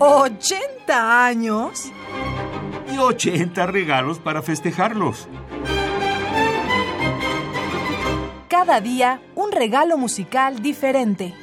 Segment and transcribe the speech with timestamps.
[0.00, 1.92] ¿80 años?
[2.90, 5.28] Y 80 regalos para festejarlos.
[8.48, 11.34] Cada día un regalo musical diferente.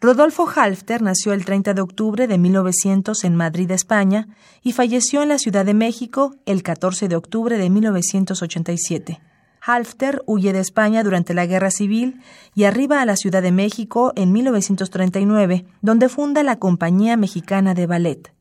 [0.00, 4.26] Rodolfo Halfter nació el 30 de octubre de 1900 en Madrid, España,
[4.60, 9.20] y falleció en la Ciudad de México el 14 de octubre de 1987.
[9.64, 12.20] Halfter huye de España durante la Guerra Civil
[12.52, 17.86] y arriba a la Ciudad de México en 1939, donde funda la Compañía Mexicana de
[17.86, 18.32] Ballet.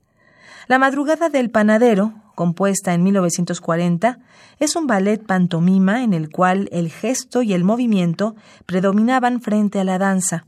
[0.68, 4.18] La Madrugada del Panadero, compuesta en 1940,
[4.58, 9.84] es un ballet pantomima en el cual el gesto y el movimiento predominaban frente a
[9.84, 10.48] la danza.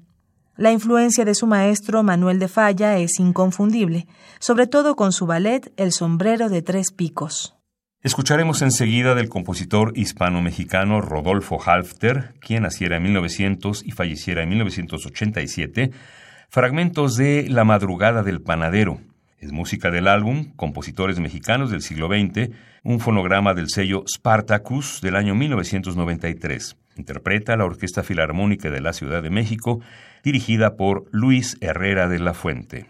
[0.56, 4.08] La influencia de su maestro Manuel de Falla es inconfundible,
[4.40, 7.56] sobre todo con su ballet El sombrero de tres picos.
[8.04, 15.92] Escucharemos enseguida del compositor hispano-mexicano Rodolfo Halfter, quien naciera en 1900 y falleciera en 1987,
[16.50, 19.00] fragmentos de La madrugada del panadero.
[19.40, 22.50] Es música del álbum Compositores Mexicanos del siglo XX,
[22.84, 26.76] un fonograma del sello Spartacus del año 1993.
[26.98, 29.80] Interpreta la Orquesta Filarmónica de la Ciudad de México,
[30.26, 32.86] dirigida por Luis Herrera de la Fuente.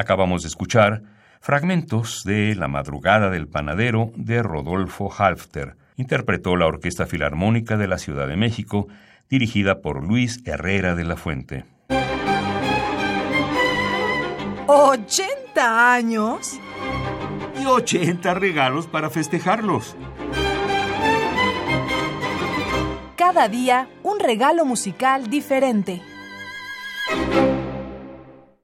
[0.00, 1.02] Acabamos de escuchar
[1.42, 5.76] fragmentos de La madrugada del panadero de Rodolfo Halfter.
[5.96, 8.88] Interpretó la Orquesta Filarmónica de la Ciudad de México,
[9.28, 11.66] dirigida por Luis Herrera de la Fuente.
[14.66, 16.58] ¿80 años?
[17.60, 19.98] Y 80 regalos para festejarlos.
[23.16, 26.00] Cada día un regalo musical diferente.